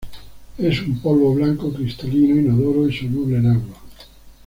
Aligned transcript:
Es 0.57 0.81
un 0.81 0.97
polvo 0.99 1.35
blanco, 1.35 1.71
cristalino, 1.71 2.35
inodoro 2.35 2.89
y 2.89 2.97
soluble 2.97 3.37
en 3.37 3.45
agua. 3.51 3.75